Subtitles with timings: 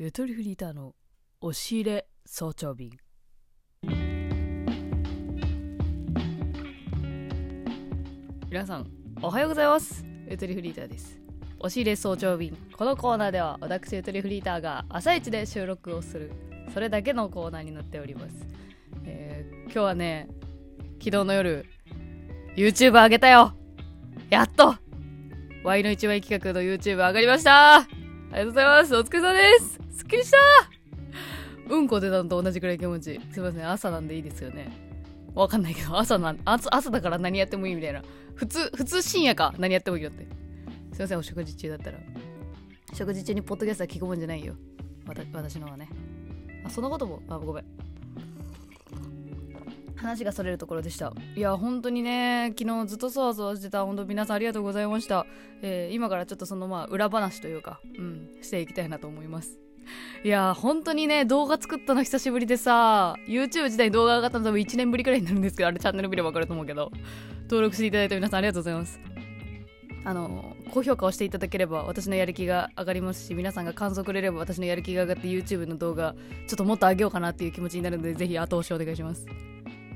[0.00, 0.94] ゆとりフリーターの
[1.40, 2.92] 押し入れ早朝便。
[8.48, 8.86] 皆さん
[9.20, 10.04] おはようございます。
[10.30, 11.18] ゆとりフリーターです。
[11.58, 12.56] 押し入れ早朝便。
[12.76, 16.30] このコーナーでは私ゆとりフリーターが朝一で収録をする。
[16.72, 18.46] それだけのコーナーになっております、
[19.04, 20.28] えー今日はね
[21.00, 21.66] 昨日の夜
[22.54, 23.52] YouTube 上げたよ。
[24.30, 24.76] やっと
[25.64, 27.97] Y の一枚企画の YouTube 上がりました。
[28.30, 28.96] ありがとうございます。
[28.96, 29.98] お疲れ様です。
[29.98, 30.36] すっきりした。
[31.70, 33.20] うんこ出たのと同じくらい気持ちいい。
[33.32, 33.70] すいません。
[33.70, 34.70] 朝なんでいいですよね。
[35.34, 35.98] わかんないけど。
[35.98, 38.02] 朝なん朝朝だから何やってもいいみたいな。
[38.34, 39.54] 普通普通深夜か。
[39.58, 40.26] 何やってもいいよって。
[40.92, 41.18] すいません。
[41.18, 41.98] お食事中だったら。
[42.92, 44.54] 食事中にポッドキャストは聞くもんじゃないよ。
[45.32, 45.88] 私のはね。
[46.64, 47.22] あそんなことも。
[47.28, 47.64] あごめん。
[49.98, 51.12] 話がそれるところでした。
[51.34, 55.26] いや本当にね昨日ずっとそわそわしてた本当皆さんありがとうございました、
[55.62, 59.58] えー今からちょっとそのまあ裏話というかうんしていきたいなと思います。
[60.22, 66.92] いや本当にね動画作ったの久しぶりでさ YouTube 自体に動画上がったの多分1年ぶりくらいになるんですけどあれチャンネル見れば分かると思うけど
[67.44, 69.00] 登録していただいた皆さんありがとうございます。
[70.04, 76.14] あの高評価をしていただければ私のやる気が上がりますし皆さんが感想くれれば私のやる気が上がって YouTube の動画
[76.46, 79.26] ちょっともっと上げようかなっていう気持ちになるのでぜひ後押しお願いします。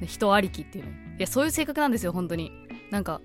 [0.07, 1.17] 人ありきっていうね。
[1.19, 2.53] いやそういう性格なんですよ本当に。
[2.91, 3.21] なんか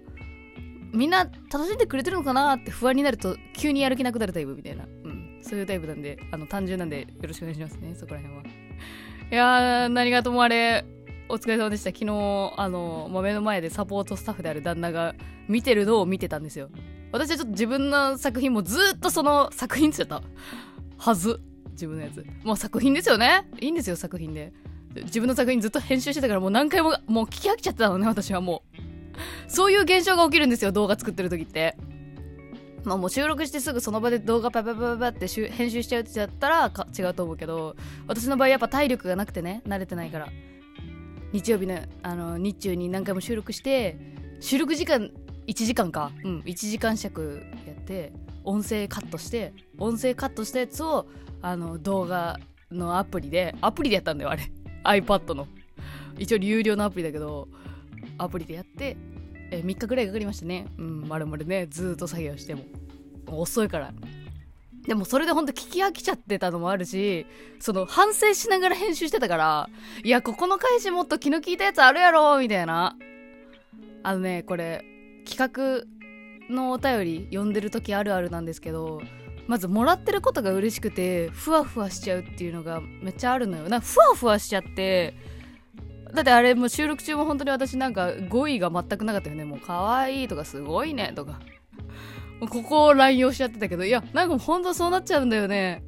[0.93, 4.85] みんな楽しんでくれてるのかなって不安になると急にやる気なくなるタイプみたいな。
[4.85, 5.39] うん。
[5.41, 8.43] そういうタイプなんであの単純なんでよろしくお願いしますねそこら辺は。
[9.31, 10.85] いやー何がともあれ
[11.29, 11.89] お疲れ様でした。
[11.89, 15.13] 昨日あの、まあ目の前でサポートスタッフである旦那が
[15.47, 16.69] 見てるのを見てたんですよ。
[17.11, 20.23] 私はちょっと自分の作品もずっとその作品つっちゃった。
[20.97, 21.39] はず。
[21.71, 22.25] 自分のやつ。
[22.43, 23.47] もう作品ですよね。
[23.59, 24.51] いいんですよ作品で。
[25.03, 28.77] 自分の作品ずっと編集してたからもう何回ももう聞き飽きちゃったのね私はもう。
[29.47, 31.75] そういう現象が起きるんですよ動画作ってる時って。
[32.83, 37.75] まあもう収録してすぐその場で動画パパパパパって編集しちゃうってやったら違うと思うけど
[38.07, 40.29] 私の場合やっぱ体力がなくてね慣れてないから。
[41.33, 43.97] 日曜日のあの日中に何回も収録して
[44.39, 45.11] 収録時間
[45.47, 46.11] 1時間か。
[46.23, 48.13] うん1時間尺やって
[48.43, 51.07] 音声カットして音声カットしたやつを
[51.41, 52.39] あの動画
[52.71, 54.51] のアプリでアプリでやったんだよあれ。
[54.83, 55.47] iPad の。
[56.17, 57.47] 一応有料のアプリだけど
[58.17, 58.97] アプリでやって
[59.51, 60.67] え3日ぐらいかかりましたね。
[60.77, 61.67] うんまるまるね。
[61.69, 62.63] ずっと作業しても。
[63.27, 63.93] 遅いから。
[64.87, 67.25] でもそれでほんと聞き飽きちゃってたのもあるし
[67.59, 69.69] その反省しながら編集してたから
[70.01, 72.95] いやここの返しもっと気の利いたやつあるやろみたいな。
[74.03, 74.85] あのねこれ
[75.25, 75.83] 企
[76.49, 79.01] 画のお便り読んでる時あるあるなんですけど
[79.47, 83.69] まずもらってることが嬉しくてふわふわしちゃうっていうのがめっちゃあるのよ。
[83.69, 85.13] なふわふわしちゃって
[86.13, 89.45] だってあれも収録中も本当に私なんか語彙が全くなかったよね。
[89.45, 91.39] もう可愛いとかすごいねとか。
[92.49, 95.83] ここを乱用しちゃってたけどいやなんか本当そうなっちゃうんだよね。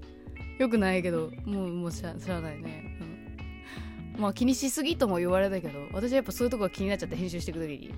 [0.58, 1.32] よくないけど。
[1.46, 2.98] もうもうしゃしゃあないね、
[4.16, 7.94] うん、まあ気にしすぎとも言われたけど私はやっぱそういうとこが気になっちゃって編集していく時に。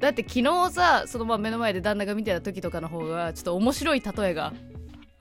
[0.00, 4.52] だって昨日さそのまま目の前で旦那が見てた時とかの方がちょっと面白い例えが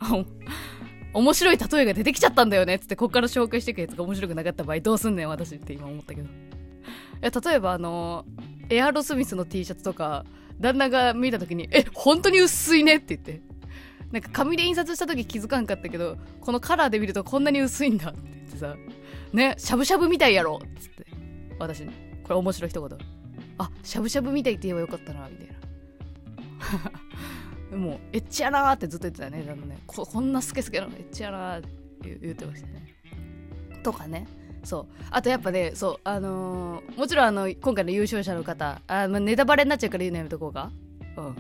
[1.14, 6.28] 面白い例えが出てきちゃったんだよねっつってこっから紹介していくやつが面白くなかった場合どうすんねん私って今思ったけど。
[6.28, 6.30] い
[7.22, 8.26] や例えばあの
[8.70, 10.26] エアロスミスの T シャツとか
[10.60, 13.42] 旦那が見た時に「え本当に薄いね」って言って。
[14.12, 18.76] なんか紙で印刷した時気づかんかったけどこのカラーで見るとこんなに薄いんだって言ってさ。
[19.34, 21.06] ねしゃぶしゃぶみたいやろっつって。
[21.60, 22.98] 私これ面白い一言。
[23.58, 26.95] あしゃぶしゃぶみたいって言えばよかったなみたいな。
[27.76, 29.44] もうエッチやなってずっと言ってたね。
[29.46, 31.70] 旦那ねここんなスケスケのエッチやなって
[32.22, 32.96] 言ってましたね。
[33.84, 34.28] とかね。
[34.64, 34.86] そう。
[35.12, 40.72] あとやっぱねそうあのーもちろんあの今回の優勝者の方あ、まあ、ネタバレになっちゃうから言うのやめとこうか。
[41.18, 41.36] うん。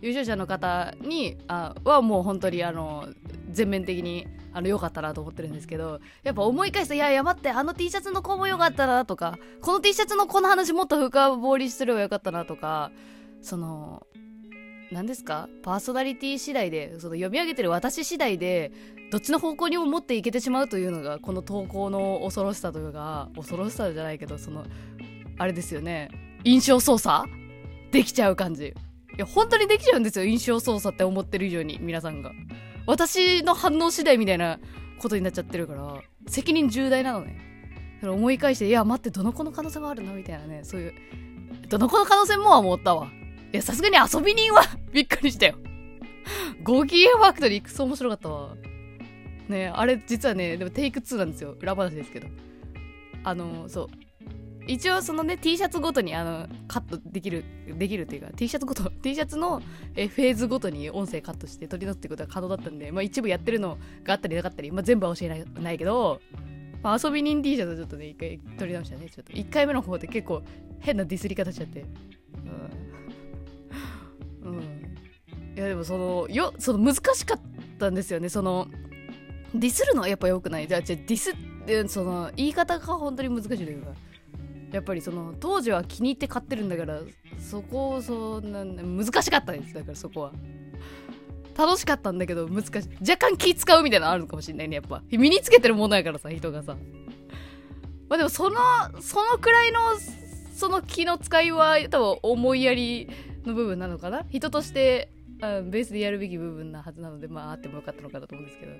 [0.00, 3.08] 優勝者の方にあはもう本当にあの
[3.50, 12.92] 全面的にあの良かったなと思ってるんですけどやっぱ思い返すといやいや待ってあの T シャツの子も良かったなとかこの T シャツのこの話もっと深掘りすればよかったなとか
[13.42, 14.06] その
[14.90, 15.48] 何ですか？
[15.62, 18.72] パーソナリティ次第でその読み上げてる私次第で
[19.10, 24.64] どっちの方向にも持っていけてしまうというのがこの投稿の恐ろしさというか恐ろしさじゃないけどその
[25.38, 26.10] あれですよね。
[26.44, 27.28] 印象操作？
[27.90, 28.66] できちゃう感じ。
[28.68, 28.72] い
[29.18, 32.32] や本当にできちゃうんですよ印象操作って思ってる以上に皆さんが。
[32.86, 34.58] 私の反応次第みたいな
[34.98, 37.38] ことになっちゃってるから責任重大なのね。
[37.96, 40.60] だから思い返していや待ってどの子の可能性もあるなみたいなね。
[40.62, 40.94] そういう
[41.68, 43.08] どの子の可能性もは思ったわ。
[43.52, 44.62] いやさすがに遊び人は
[44.92, 45.56] びっくりしたよ。
[46.62, 48.56] ご機嫌ファクトリークソ面白かったわ。
[49.48, 51.56] ねあれ実はねでもテイク2なんですよ。
[51.60, 52.28] 裏話ですけど。
[53.24, 53.88] あのそう。
[54.68, 57.42] 一応そのね T シャツごとにあのカットできる
[57.78, 59.62] できるっていうか T シャツごと T シャツの
[59.96, 66.20] えフェーズごとに音声カットして取り出すってことが可能だったんで、まあ、一部やってるのがあったりなかったり、まあ、全部は教えないないけど、
[66.82, 69.32] まあ、遊び人 T シャツちょっとね一回取り直したねちょっと。
[69.32, 70.42] 1回目の方で結構
[70.80, 71.80] 変なディスり方しちゃって。
[71.80, 72.87] うん、
[75.58, 77.40] いやでもそのよその難しかっ
[77.80, 78.28] たんですよね。
[78.28, 78.68] その
[79.52, 80.68] ディスるのはやっぱ良くない。
[80.68, 81.34] じゃあじゃディスっ
[81.66, 83.90] てその言い方が本当に難しいというか。
[84.70, 87.00] やっぱりその当時は気に入って買ってるんだから
[87.40, 90.32] そこをそんな難しかったですだからそこは。
[91.56, 92.70] 楽しかったんだけど難しい。
[93.00, 95.02] 若干気使うみたいなのあるのかもしれないねやっぱ。
[95.10, 96.76] 身につけてるものやからさ人がさ。
[98.08, 98.56] まあでもその
[99.00, 99.80] そのくらいの
[100.54, 103.10] その気の使いは多分思いやり
[103.44, 104.24] の部分なのかな。
[104.30, 108.72] 人としてあベースでやるべき部分なはずなのでまああってもよかったのかなと思うんですけど。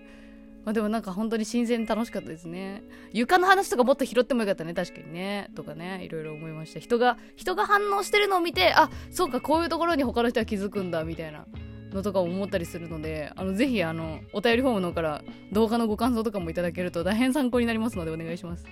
[0.64, 2.82] まあ、でもなんか本当に新鮮楽しかったですね。
[3.12, 4.74] 床の話とかもっと拾ってもよかったね。
[4.74, 5.50] 確かにね。
[5.54, 6.04] とかね。
[6.04, 6.80] いろいろ思いました。
[6.80, 11.46] 人が人が反応してるのを見てあそうかこういうところに他の人は気づくんだみたいな
[11.94, 18.66] のとか思ったりするのであのぜひあのお便りフォームの方から動画のご感想とかもいただけると大変参考になりますのでお願いします。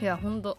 [0.00, 0.58] いやほんと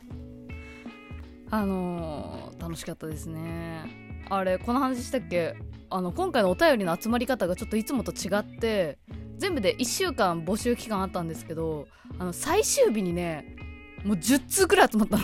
[1.51, 4.04] あのー、楽しかったですね。
[4.29, 5.55] あれこの話したっけ？
[5.89, 8.97] あの今回のお便りの集まり方がちょっといつもと違って
[9.37, 11.87] 全部で1週間募集期間あったんですけど
[12.17, 13.55] あの最終日にね
[14.03, 15.23] もう10通くらい集まったの。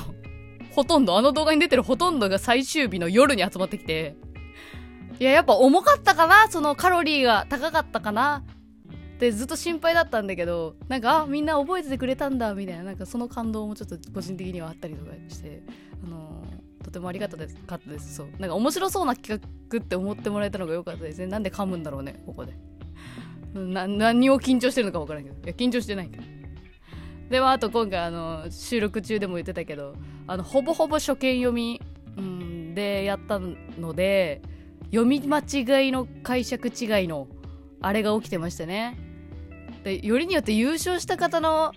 [0.71, 1.18] ほとんど。
[1.18, 4.15] あの動画に出てるほとんどが最終日の夜に集まってきて。
[5.19, 6.48] いややっぱ重かったかな？
[6.50, 8.44] そのカロリーが高かったかな？
[9.15, 15.62] ってずっと心配だったんだけどなんかあみんな覚えててくれたんだみたいななんかその感動もちょっと個人的にはあったりとかして
[16.03, 16.44] あの、
[16.83, 17.48] とてもありがたかっ
[17.80, 18.16] たです。
[18.16, 18.28] そう。
[18.39, 21.28] なんか面白そうな企画って思ってもらえたのが良かったですね。
[21.28, 22.54] なんで噛むんだろうねここで。
[23.54, 25.36] な何を緊張してるのか分からんけど。
[25.36, 26.24] いや緊張してないけど。
[27.30, 29.95] でもあと今回あの収録中でも言ってたけど
[30.28, 31.81] あのほぼほぼ初見読み、
[32.18, 34.42] うん、でやったので
[34.88, 37.30] 読み間違いの解釈違いの
[37.80, 38.98] あれが起きてましたね。
[39.84, 41.72] でよりによって優勝した方の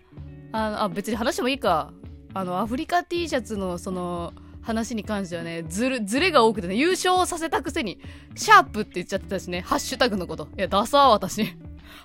[0.52, 1.92] あのあ別に話してもいいか。
[2.36, 4.32] あのアフリカ T シャツのその
[4.64, 8.00] 話に関してはねずるずれが多くてね優勝させたくせに
[8.34, 10.48] シャープって言っちゃってたしねハッシュタグのこと。
[10.56, 11.44] いやダサー私。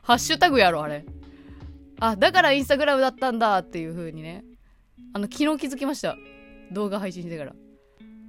[0.03, 1.05] ハッシュタグやろあれ。
[1.99, 4.43] あだからインスタグラムだったんだっていう風にね。
[5.13, 6.15] あの昨日気づきました。
[6.71, 7.53] 動画配信してから。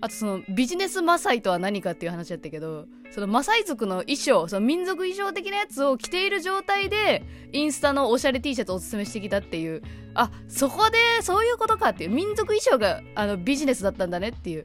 [0.02, 9.82] あとそのビジネスマサイとは何かっていう話やったけどそのマサイ族の衣装その民族衣装的なやつを着ている状態でインスタのおしゃれ T シャツをおすすめしてきたっていう。
[10.14, 12.10] あそこでそういうことかっていう。
[12.10, 14.64] 民族衣装があのビジネスだったんだねっていう。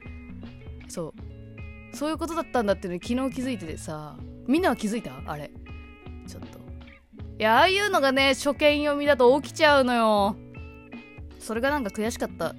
[0.88, 1.14] そ
[1.92, 1.96] う。
[1.96, 4.16] そういうことだったんだっていうのに昨日気づいててさ
[4.46, 5.12] みんなは気づいた？
[5.26, 5.50] あれ。
[6.26, 6.58] ちょっと。
[7.38, 10.36] いやああいうのがね初見読みだと起きちゃうのよ。
[11.38, 12.54] それがなんか悔しかった。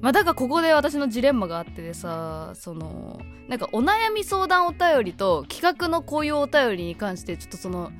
[0.00, 7.90] まあ、だからここで私のジレンマがあってでさそのなんかお悩み相談お便りと企画のこういうお便りに関してちょっとその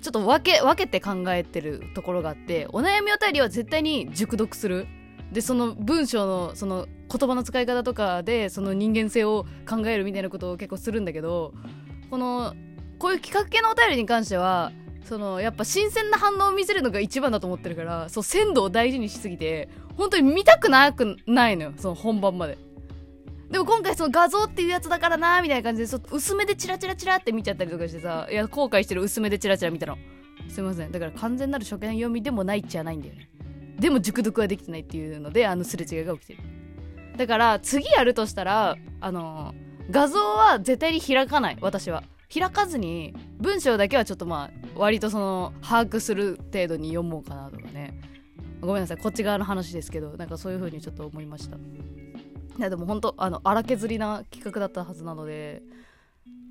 [0.00, 4.86] ちょっと分け分けて考えてるところがあってお悩みお便りは絶対に熟読する。
[5.32, 11.54] でその文章のその言葉の使い方とかでその人間性を考えるみたいなことを結構するんだけど
[12.10, 12.54] この
[12.98, 14.72] こういう企画系のお便りに関しては
[15.04, 22.58] そのやっぱ新鮮な反応を見せるのが一番だと思ってるからそう鮮度を大事にしすぎて本当に見たくなくないのよその本番まで。
[23.50, 29.98] でも今回その画像っていうやつだからなみたいな感じでそ薄めでチラチラチラって見ちゃったりとかしてさいや後悔してる薄めでチラチラ見たの。
[30.48, 30.92] すいません。
[30.92, 33.28] だから完全なる初見読みでもないっちゃないんだよね。
[33.78, 36.40] でも熟読はできてないっていうのであのすれ違いが起きてる。
[37.16, 39.54] だから次やるとしたらあの
[39.90, 42.04] 画像は絶対に開かない私は。
[42.32, 48.00] 開かずに文章だけはちょっとまあ割とその把握する程度に読もうかなとかね。
[48.60, 51.56] ごめんなさいこっち側の話ですけどなんかそういう風にちょっと思いました。
[51.56, 51.60] い
[52.58, 55.62] やでも本当あの荒削りな企画だったはずなので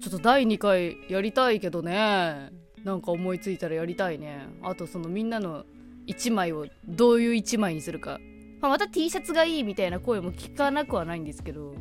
[0.02, 2.52] ちょっと第2回やりたいけどね。
[2.84, 4.48] なんか思いついたらやりたいね。
[4.62, 5.66] あとそのみんなの
[6.08, 8.20] 1枚をどういう1枚にするか、
[8.62, 11.76] まあ、また T シャツがいいみたいな声も聞かなくはないんですけど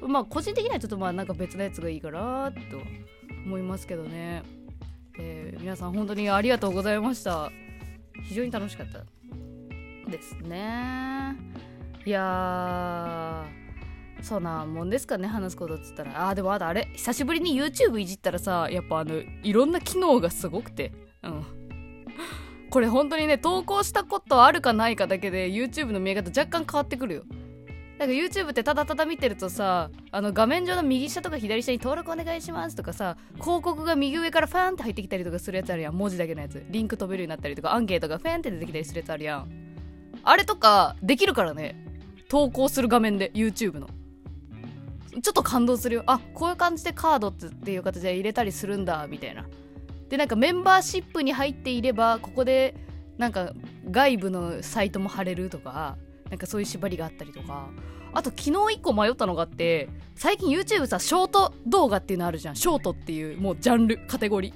[0.00, 2.78] まあ個人的にはちょっとまあなんか別のやつがいいかなと
[3.44, 4.42] 思いますけどね、
[5.62, 7.52] 皆さん本当にありがとうございました。
[8.24, 9.04] 非常に楽しかった。
[10.10, 11.36] ですね。
[12.04, 13.46] いや
[14.20, 16.28] そうなもんですかね話すことっつったら。
[16.28, 19.14] あーでもあとあれ久しぶりに YouTube いじったらさやっぱあの
[19.44, 20.90] いろんな機能がすごくて。
[21.22, 21.46] うん。
[22.68, 27.22] これ本当にね投稿したことあるかないかだけで YouTube の見え方若干変わってくるよ。
[28.02, 35.94] なんか YouTube ってただただ見てるとさあの画面上の右下とか左下に登録お願いしますとかさ広告が右上からファンって入ってきたりとかするやつあるやん。
[35.94, 36.64] 文字だけのやつ。
[36.68, 39.48] リンク飛べるようになったりとかアンケートがファンって出てきたりするやつあるやん。
[40.24, 41.76] あれとかできるからね。
[42.28, 43.88] 投稿する画面で YouTube の。
[45.22, 46.02] ちょっと感動するよ。
[46.06, 49.46] あこういう感じでカードっていう形で入れたりするんだみたいな。
[50.08, 52.74] でなんかメンバーシップに入っていればここで
[53.16, 53.52] なんか
[53.88, 55.96] 外部のサイトも貼れるとか
[56.32, 57.68] なんかそういう縛りがあったりとか。
[58.14, 62.56] あと昨日1個迷ったのがあって最近 YouTube さショート動画っていうのあるじゃん。
[62.56, 64.54] ショートっていうもうジャンルカテゴリー。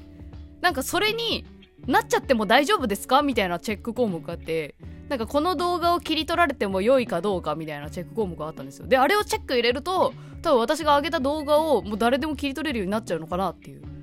[0.62, 1.47] なんかそれに
[1.87, 4.75] なっちゃっても大丈夫ですかみたいなチェック項目があって
[5.09, 8.87] なんかこの動画を切り取られても良いかどうかみたいなチェック項目があったんですよ。
[8.87, 13.96] であれをチェック入れると多分私が上げた動画をもう誰でも切り取れるようになっちゃうのかなっていう。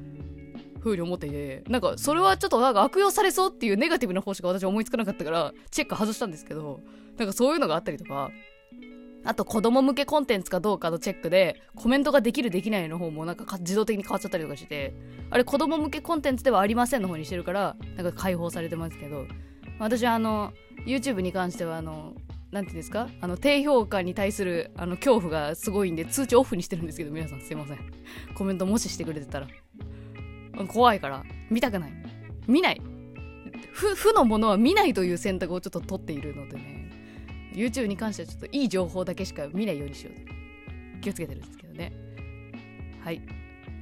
[0.84, 6.82] 風に思っててなんかそれはちょっとなんか悪用されそうっていうネガティブな方しか私思いつかなかったからチェック外したんですけど
[7.18, 8.32] なんかそういうのがあったりとか
[9.26, 14.94] あと子供向けコンテンツかどうかのチェックでコメントができるできないの方もなんか自動的に変わっちゃったりとかして
[15.30, 19.26] あれ子供向けコンテンツではありませんの方にしてるからなんか解放されてますけど
[19.80, 20.52] 私はあの
[20.86, 22.14] YouTube に関してはあの
[22.52, 27.80] なんていうんですかあの低評価に対するあの恐怖がすごいんで通知オフにしてるんですけど皆さんすいません。
[28.36, 29.48] コメントもししてくれてたら。
[30.68, 31.24] 怖いから。
[31.50, 31.94] 見たくない。
[32.48, 32.82] 見ない。
[33.72, 36.92] 負のものは見ないという選択をちょっと取っているのでね。
[37.54, 41.92] YouTube に関してはちょっといい情報だけしか見ないようにしよう気をつけてるんですけどね。
[43.04, 43.22] はい。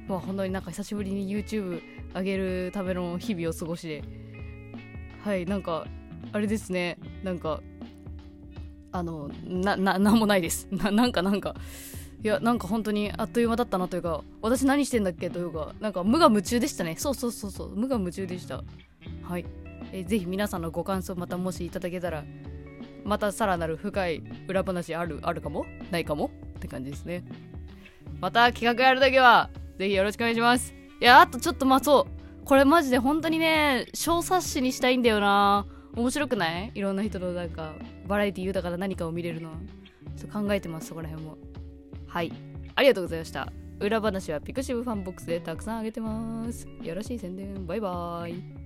[0.08, 1.80] まあ本当になんか久しぶりに YouTube
[2.14, 4.02] 上げるための日々を過ごしで
[5.24, 5.46] はい。
[5.46, 5.86] なんか
[6.32, 6.98] あれですね。
[7.22, 7.62] なんか
[8.92, 10.68] あのなななんもないです。
[10.70, 11.54] ななんかなんか
[12.24, 16.94] いやなんか本当にあっという間だったなというか私何してんだっけというかなんか無我夢中でしたね。
[16.96, 17.74] そうそうそうそう。
[17.74, 18.62] 無我夢中でした。
[19.22, 19.44] はい。
[19.92, 22.24] えぜひ皆さんのご感想またもしいただけたら
[23.04, 25.66] またさらなる深い裏話あるあるかも？
[25.90, 26.30] ないかも？
[26.56, 27.24] って感じですね。
[28.20, 30.72] また企画やるだけはぜひよろしくお願いします。
[31.00, 32.46] いやあとちょっとまあそう。
[32.46, 35.66] これマジで本当にね小冊子にしたいんだよな。
[35.96, 36.70] 面白くない？
[36.72, 37.72] いろんな人のなんか
[38.06, 39.50] バラエティ豊かな何かを見れるの。
[40.16, 41.36] ちょっと考えてますそこら辺も。
[42.12, 42.32] はい。
[42.74, 43.50] ありがとうございました。
[43.80, 46.68] 裏話は pixivFANBOX でたくさんあげてます。
[46.82, 47.66] よろしい宣伝。
[47.66, 48.61] バイバーイ。